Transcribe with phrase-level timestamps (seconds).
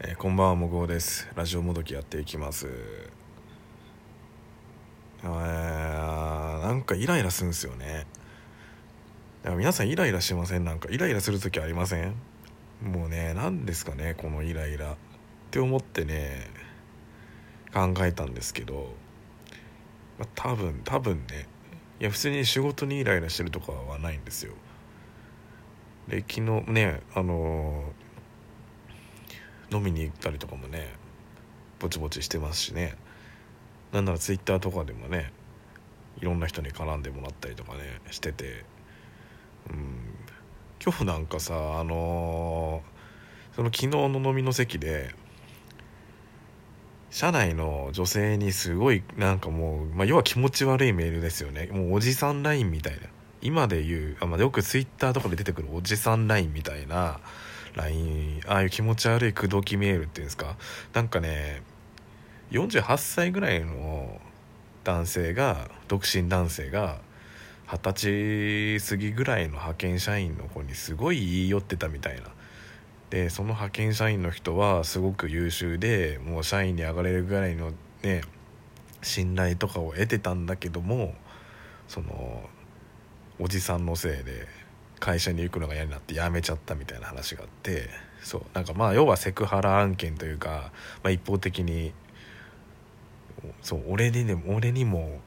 [0.00, 1.28] えーこんばんはもごうです。
[1.36, 2.68] ラジオもどきやっていきます。
[5.22, 8.06] えなんかイライラするんですよね。
[9.44, 10.64] だから皆さんイライラしません？
[10.64, 12.16] なんかイライラする時ありません？
[12.82, 14.94] もうね何ですかねこのイライラ。
[14.94, 14.96] っ
[15.52, 16.50] て思ってね
[17.72, 18.92] 考えたんですけど、
[20.18, 21.46] まあ、多分多分ね。
[22.00, 24.54] いや普通に仕事にイライラしてるとかはないんですよ。
[26.08, 28.03] で昨日ねあのー
[29.74, 30.88] 飲みに行ったりとかもね
[31.78, 32.96] ぼちぼちしてますしね。
[33.92, 35.32] なんならツイッターとかでもね
[36.20, 38.64] いろんな人に絡んでもらったりとかねしてて。
[39.70, 40.14] うん。
[40.82, 42.94] 今日なんかさあのー
[43.54, 45.14] その昨日の飲みの席で
[47.10, 51.68] 社内の女性にすごいなんかもう、まあ、要は気持ち悪いメールですよね。
[51.70, 53.06] もうおじさん LINE みたいな。
[53.40, 57.20] 今で言うあ、まあ、よくツイッターとかで出てくるおじさん LINE みたいな
[57.74, 60.56] LINE ああいう気持ち悪い口説きメールっていうんですか？
[60.92, 61.62] なんかね
[62.50, 64.20] 48歳ぐらいの
[64.84, 67.00] 男性が独身男性が
[67.66, 72.28] 二十歳過ぎぐらいの派遣社員の子にすごい言い寄ってたみたいな。
[73.10, 78.22] でその派遣社員の人はすごく優秀でもう社員に上がれるぐらいのね
[79.02, 81.14] 信頼とかを得てたんだけども
[81.86, 82.48] その
[83.38, 84.48] おじさんのせいで
[85.04, 87.90] 会社に行くのが嫌になって辞めちゃったみたいな話があって
[88.22, 91.92] そうなんかまあ要はセクハラ案件というか、まあ、一方的に
[93.60, 95.20] そう俺にね俺にも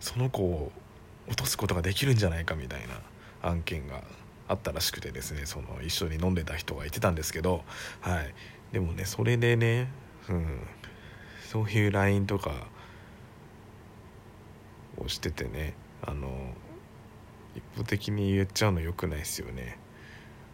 [0.00, 0.72] その子を
[1.28, 3.02] 落とすことができるんじゃないかみたいな
[3.46, 4.02] 案件が
[4.48, 7.64] あったらしくてですねその一緒に飲んでた人が言ってたんですけど
[8.00, 8.34] はい。
[8.72, 9.88] でもねそれでね、
[10.30, 10.60] うん、
[11.50, 12.66] そういう LINE とか
[14.96, 16.30] をしててねあの
[17.54, 19.78] 一方的に言っちゃうの良くないですよね。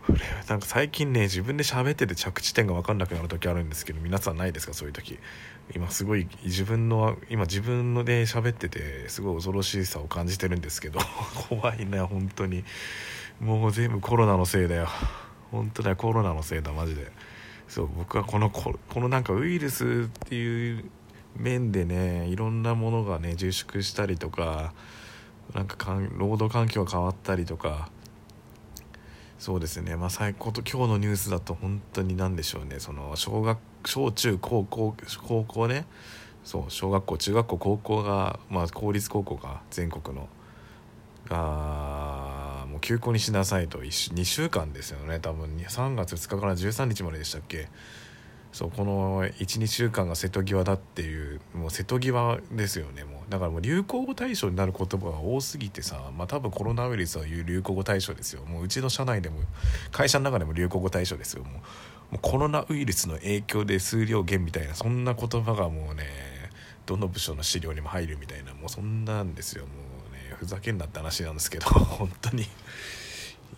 [0.06, 5.18] これなんか最近ね自分で喋ってて着地点が分かんなくなる時あるんですけど皆さんないですかそういう時。
[5.74, 10.98] 今すごい自分の今自分ので喋っててすごい恐ろしさを感じてるんですけど
[11.50, 12.64] 怖いね本当に。
[13.40, 14.89] もう全部コロナのせいだよ。
[15.50, 17.12] 本当だよコロナのせいだマジで。
[17.68, 20.90] そう僕はこのここのなんかウイルスっていう
[21.36, 24.73] 面でねいろんなものがね自粛したりとか
[25.55, 27.91] なんかかん労働環境が変わったりとか。
[29.39, 29.97] そうですね。
[29.97, 32.81] まあ最高と今日のニュースだと本当に何でしょうね。
[32.81, 35.86] その小学小中高校高校ね。
[36.45, 40.29] そう小学校中学校高校がまあ公立高校が全国の。
[41.29, 43.80] がもう休校にしなさいと。
[43.80, 45.20] 2週間ですよね。
[45.20, 47.69] 多分3月2日から13日まででしたっけ。
[48.53, 53.31] そうこの12週間が瀬戸際だっていうもう瀬戸際ですよねもう。
[53.31, 58.45] だからもう流行語大賞になる言葉が多すぎてさまあ多分コロナウイルスはいう流行語大賞ですよ。
[58.47, 59.41] もううちの社内でも
[59.92, 61.45] 会社の中でも流行語大賞ですよ。
[61.45, 61.61] もうも
[62.14, 66.05] うコロナウイルスの影響で数量減みたいなそんな言葉がもうね
[66.86, 69.67] どの部署の資料にも入るみたいなもうそんなんですよ。
[69.67, 69.70] も
[70.11, 72.47] うねふざけんなって話なんですけど 本当に。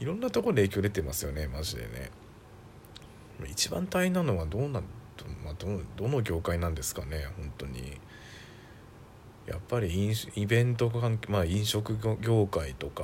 [0.01, 2.11] いろんなところで影響出てますよねマジでね。
[3.47, 4.85] 一番大変なのはどうなん、
[5.45, 7.99] まあ、どどの業界なんですかね本当に。
[9.47, 13.03] やっぱり飲イベント関係まあ飲食業界とか、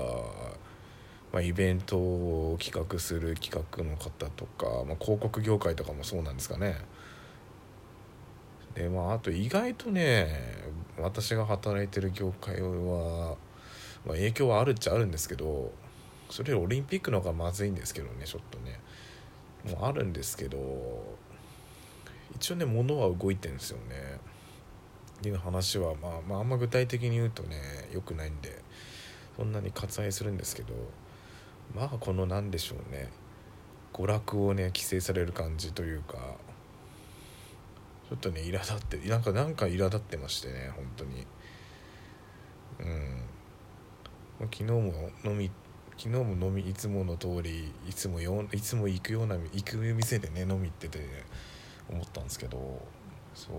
[1.32, 6.76] まあ、イベントを企画する企画の方とか、まあ、広告業界とかもそうなんですかね。
[8.74, 10.28] でまああと意外とね
[10.98, 13.36] 私が働いてる業界は、
[14.04, 15.72] まあ、影響はあるっちゃあるんですけど
[16.30, 18.78] それよりオリンピックの方がまずいんですけどねちょっとね。
[19.70, 21.16] もあるんですけど
[22.34, 24.20] 一応ね物は動いてるんですよね。
[25.18, 27.56] っていう話は、まあ、まああんま具体的に言うとね
[27.92, 28.62] 良くないんで
[29.36, 30.74] そんなに割愛するんですけど
[31.74, 33.10] まあこの何でしょうね
[33.94, 36.18] 娯楽をね規制される感じというか
[38.10, 41.26] ちょっとね苛立ってなんかなんか苛立ってましてね本当に。
[42.78, 43.22] うん。
[44.38, 45.50] 昨日も飲み
[45.98, 51.00] 昨日も飲みいつもの通りいつもよいつも行くような行く店でね飲み行ってて
[51.90, 52.82] 思ったんですけど
[53.34, 53.54] そう。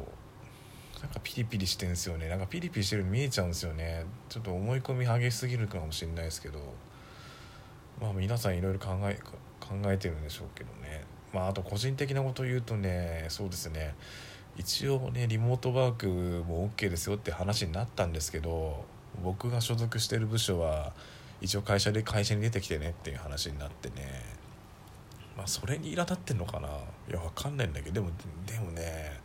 [1.01, 2.27] なんかピリピリしてんすよね。
[2.27, 4.03] なんかピリピリしてるように見えちゃうんですよね。
[4.29, 6.59] ちょっと思い込み激しすぎるかもしれないですけど。
[8.01, 9.19] まあ皆さんいろいろ考え
[9.59, 11.03] 考えてるんでしょうけどね。
[11.33, 13.95] まああと個人的なこと言うとねそうですね。
[14.57, 18.85] 一応ねリモートワークも OK ですよって話になったんですけど
[19.23, 20.93] 僕が所属してる部署は
[21.41, 24.23] 一応会社で会社に出てきてねっていう話になってね。
[25.35, 26.67] まあそれに苛立ってんのかな。
[26.67, 26.71] い
[27.11, 27.95] やわかんないんだけど。
[27.95, 28.09] でも
[28.45, 29.19] でもね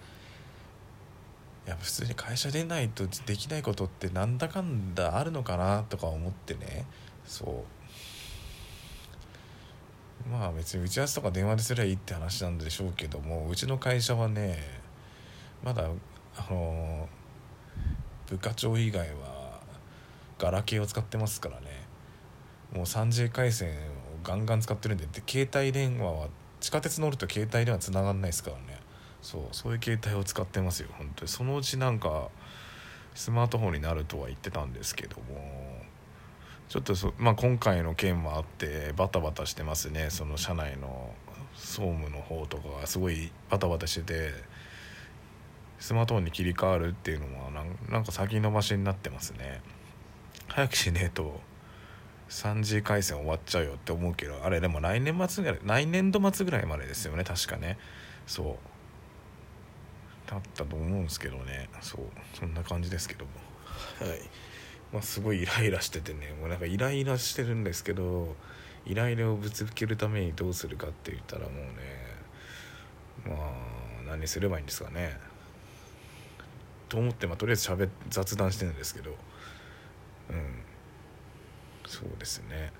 [1.66, 6.86] や普通に会社出ないとできないことってなんだかんだあるのかなとか思ってね。
[7.26, 7.64] そ
[10.26, 10.28] う。
[10.28, 14.56] まあ別に打ち合わせとか電話ですりゃいいって話なんでしょうけどもうちの会社はね
[15.64, 15.88] まだ
[16.36, 17.08] あの
[18.28, 19.60] 部課長以外は
[20.38, 21.81] ガラケーを使ってますからね。
[22.72, 23.72] もう 3G 回線を
[24.24, 26.28] ガンガン使ってるんでで携帯電話は
[26.60, 28.80] 地下鉄乗ると携帯電話繋がんないですからね。
[29.20, 31.28] そうそういう携帯を使ってますよ本当に。
[31.28, 32.28] そのうちなんか
[33.14, 35.72] スマートフォンになるとは言ってたんですけども。
[36.68, 40.08] ちょっとそ、まあ、今回の件もあってバタバタしてますね。
[40.08, 41.14] その社内の
[41.54, 44.30] 総務の方とかがすごいバタバタしてて
[45.78, 47.50] スマートフォンに切り替わるっていうのは
[47.90, 49.60] なんか先延ばしになってますね。
[50.48, 51.40] 早くしねえと。
[52.32, 57.78] 3G 回線終わっちゃうよって思うけどあれでも来年末ぐらい来年度末ぐらいまでですよね確かね。
[58.26, 58.58] そ
[60.26, 60.30] う。
[60.30, 61.68] だったと思うんですけどね。
[61.82, 62.00] そう。
[62.32, 63.30] そんな感じですけども。
[64.00, 64.20] はい。
[64.94, 66.34] まあすごいイライラしててね。
[66.40, 68.34] もうなんかイライラしてるんですけど
[68.86, 71.62] イライラをぶつけるためにどうするかって言ったらもうね
[73.26, 75.18] まあ何すればいいんですかね。
[76.88, 79.10] と思って、まあ、とりあえず喋雑談してるんですけど。
[80.30, 80.71] うん。
[81.92, 82.72] そうですね。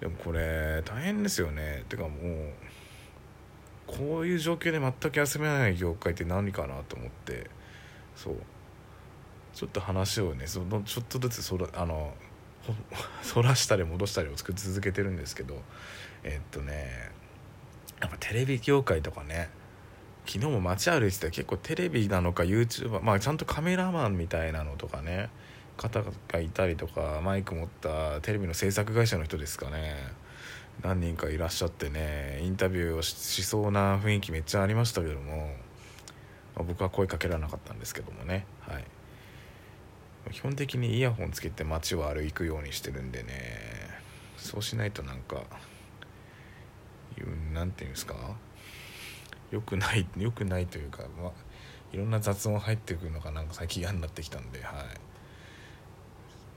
[0.00, 1.84] でもこれ大変ですよね。
[1.88, 2.12] てかもう
[3.86, 7.50] こういう状況で全く休めない業界って何かなと思って。
[8.14, 8.36] そう。
[9.54, 12.14] ちょっと話をねそのちょっとずつそらあの
[13.22, 15.60] そらしたり戻したりを作り続けてるんですけど。
[16.24, 17.10] えっとね
[18.00, 19.50] やっぱテレビ業界とかね
[20.26, 25.30] 昨日も街歩いてたら結構テレビなのか YouTuber まあちゃんとカメラマンみたいなのとかね
[25.82, 29.96] 方がいたりとかマイク持ったテレビの制作会社の人ですかね。
[30.82, 35.54] 何人かいらっしゃってねインタビューをしそうな雰囲気めっちゃありましたけども、
[36.56, 38.46] まあ、僕は声かけられなかったんですけどもね。
[38.60, 38.84] はい。
[40.30, 43.32] 基本的にイヤホンつけて街を歩くようにしてるんでね
[44.36, 45.42] そうしないとなんか
[47.52, 48.14] 何て言うんですか？
[49.50, 51.32] よくないよくないというか、まあ、
[51.92, 54.84] いろんな雑音入ってくるのがなんか最近嫌になってきたんではい。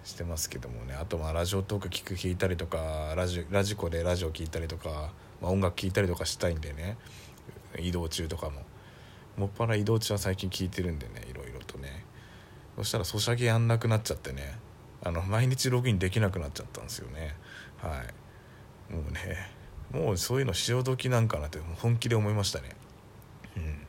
[0.05, 0.93] してますけどもね。
[0.93, 5.11] あとまあラジオトーク聞く聞いたりとかラジラジコでラジオ聞いたりとか、
[5.41, 6.97] まあ、音楽聴いたりとかしたいんでね。
[7.79, 8.61] 移動中とかも。
[9.35, 12.05] もっぱら移動中は最近聞いてるんでねいろいろとね。
[12.77, 14.57] そしたらソシャゲやんなくなっちゃってね。
[15.03, 17.35] あの毎日ログインできなくなっちゃったんですよね。
[17.81, 18.03] は
[18.89, 18.93] い。
[18.93, 19.49] もうね
[19.91, 22.69] もうそういうの潮時なんかなって本気で思いましたね。
[23.57, 23.79] うん。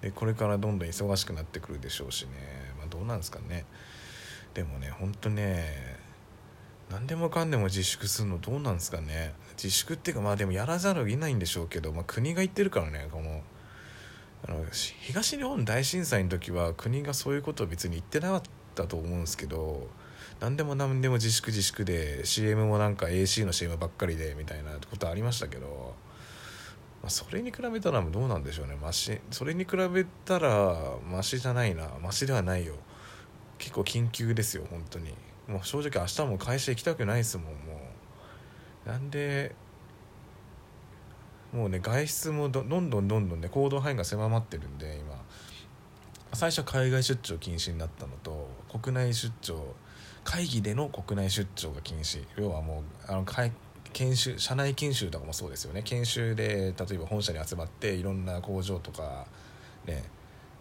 [0.00, 2.30] でこれからどんどん忙しくなってくるでしょうしね。
[2.78, 3.66] まあどうなんですかね。
[4.58, 5.96] でもねほんとね
[6.90, 9.34] 何でもかんでも自粛するのどうなんですかね。
[9.52, 13.42] 自粛っていうかまあでもやらざるを得ないんでしょうけど、まあ、国が言ってるからねこの
[14.44, 18.42] あの東日本大震災の時は国がそういうことを別に言ってなかっ
[18.74, 19.86] たと思うんですけど
[20.40, 25.94] 何でも何でも自粛自粛で CM もなんか AC の CM ばっかりでみたいなことありましたけど、
[27.02, 28.76] まあ、それに比べたらどうなんでしょうね。
[28.80, 31.88] マシそれに比べたらマシじゃないな。
[32.02, 32.74] マシではないよ。
[33.58, 35.14] 結構緊急ですよ本当に。
[35.46, 37.52] もう正直明日も会社行きたくないですもんも
[38.86, 38.88] う。
[38.88, 39.54] なんで
[41.52, 45.22] もうね外出もどんどんどんどんね行動範囲が狭まってるんで今。
[46.34, 48.50] 最初は海外出張禁止になったのと
[48.80, 49.74] 国内出張
[50.24, 52.24] 会議での国内出張が禁止。
[52.36, 53.24] 要はもうあの
[53.94, 55.82] 研修社内研修とかもそうですよね。
[55.82, 59.26] 研修で例えば本社に集まっていろんな工場とか
[59.86, 60.04] ね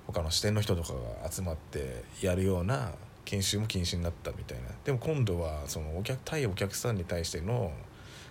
[0.08, 2.92] 他の支店の人とかが集まってやるような
[3.26, 4.70] 研修も禁止になったみたいな。
[4.84, 7.72] でも今度はそのお客対お客さんに対しての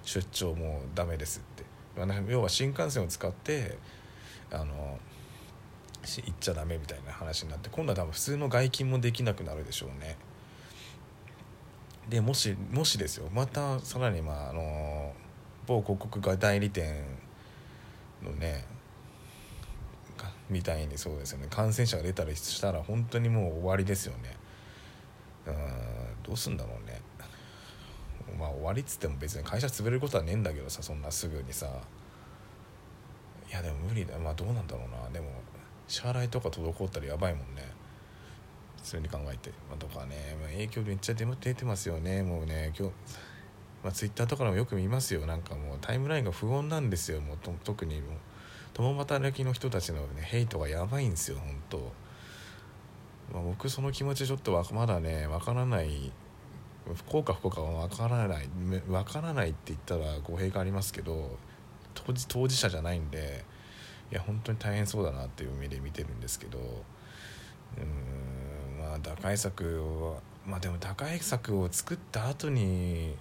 [0.05, 1.65] 出張もダメですって。
[2.29, 3.79] 要は新幹線を使って
[4.51, 4.99] あの
[6.03, 10.17] 行っちゃダメみたいな話になって今度は多分普通の外勤もできなくなるでしょうね。
[12.09, 13.29] でもしもしですよ。
[13.33, 15.13] またさらにまああの
[15.67, 17.03] 某広告が代理店
[18.23, 18.65] のね
[20.49, 21.49] みたいにそうですよね。
[21.51, 24.37] 感染者が出たりしたら本当にもう終わりですよね。
[25.47, 25.55] うん
[26.23, 27.01] どうすんだろうね。
[28.39, 31.67] まあ終わりっつっても別に会社潰れることはねえんだけどさそんなすぐにさ。
[33.49, 34.19] いやでも無理だ。
[34.19, 35.11] まあどうなんだろうな。
[35.11, 35.31] でも
[35.89, 37.63] 支払いとか滞ったらやばいもんね。
[38.77, 42.23] 普通に考えて、まあ、とかね、まあ、影響めっちゃ出てますよね。
[42.23, 42.95] もうね今日
[43.83, 45.27] まあ、ツイッターとかでもよく見ますよ。
[45.27, 47.21] なんかもうタイムラインが不穏なんですよ。
[47.21, 48.11] もう特にもう。
[48.77, 51.79] 共働きの人たちのねヘイトがやばいんですよ本当。
[53.33, 56.13] まあ、僕その気持ちちょっとまだねわからない。
[56.95, 58.49] 不幸か不幸かはわからない。
[58.91, 61.39] わからないって言ったら語弊がありますけど
[61.95, 63.47] 当事当事者じゃないんで
[64.13, 66.59] いや本当に大変そうだなっていう目で見てるんですけど
[67.79, 73.17] うんまあ打開策をまあでも打開策を作った後に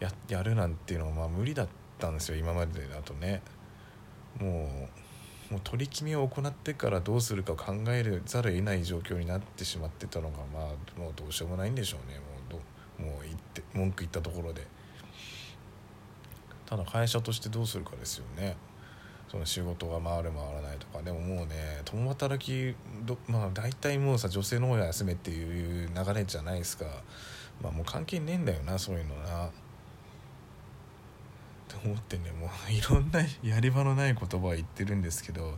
[0.00, 3.42] ややるなんていうのはまあ無理だったんですよ今までだとね。
[4.40, 4.88] も
[5.50, 12.18] うもう取り決めを行ってからどうするか考えるざるを得ない状況になってしまってたのがまあもうどうしようもないんでしょうね。
[12.18, 12.62] もう
[12.98, 14.66] どもう言って文句言ったところで。
[16.66, 18.56] ただ会社としてどうするかですよね。
[19.28, 21.00] その仕事が回る回らないとか。
[21.02, 22.74] でももうね共働き
[23.04, 26.86] どまあ大体もうさ女性の方が休めっていう流れじゃないですか。
[27.62, 29.50] まあもう関係ねえんだよなそういうのな。
[31.86, 35.54] 思ってねもういろんなやり場のない言葉は言ってるんですけど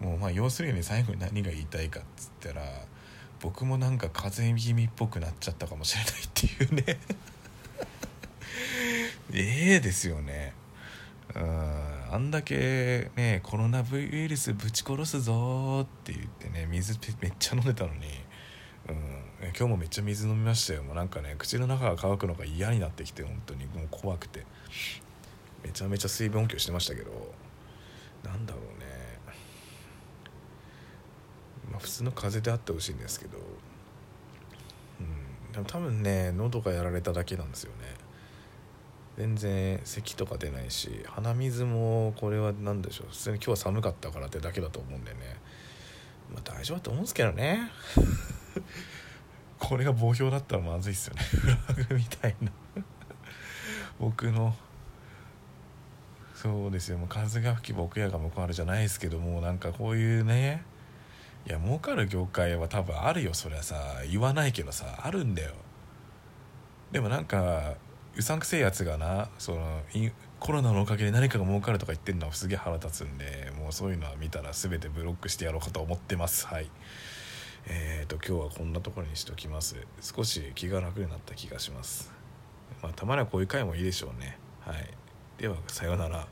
[0.00, 2.62] もうまあ要するに最後に何が言いたいかっつったら
[3.40, 6.98] 僕もなんか風邪気味っぽくなっちゃったかもしれないっていうね。
[9.34, 10.54] ええですよね。
[11.34, 11.94] うん。
[12.10, 18.06] あんだけねコロナウイルスぶち殺すぞって言ってね水めっちゃ飲んでたのに、
[18.88, 18.96] うん、
[19.48, 20.82] 今日もめっちゃ水飲みましたよ。
[20.82, 23.66] もうなんかね口の中が乾くのが嫌になってきて本当に。
[23.66, 24.46] もう怖くて。
[25.64, 27.10] めちゃめちゃ水分補給してましたけど
[28.22, 28.84] なんだろうね。
[31.70, 33.38] まあ普通の風邪であってほしいんですけど
[35.00, 35.52] うん。
[35.52, 37.94] でも多分ね喉がやられただけなんですよね。
[39.16, 43.10] 全然咳とか出ないし鼻水もこれは何でしょう。
[43.10, 45.18] 普通に今日は寒かったからってだけだと思うんでね。
[46.32, 47.70] まあ大丈夫だと思うんですけどね。
[49.58, 51.22] これが墓標だったらまずいっすよね。
[51.32, 51.46] フ
[51.80, 52.50] ラグみたいな。
[53.98, 54.54] 僕の
[56.44, 56.98] そうですよ。
[56.98, 60.62] もう風が吹き僕やが向こうあるじゃないですけどもなんかこういうね。
[61.46, 64.02] いや儲かる業界は多分あるよそりゃさ。
[64.10, 65.52] 言わないけどさあるんだよ。
[66.92, 67.76] でもなんか
[68.14, 69.80] うさんくせえやつがなその
[70.38, 76.46] コロナのおかげで何かが儲かるとか言ってるのはすげえ腹立つんでもうそういうのは見たら全てブロックしてやろうかと思ってます。
[76.46, 76.70] はい。
[77.66, 79.76] えーと今日はこんなところにしときます。
[80.02, 82.12] 少し気が楽になった気がします。
[82.82, 84.36] まあたまにはこういう回もいいでしょうね。
[84.60, 85.03] はい。
[85.38, 86.26] ではさようなら。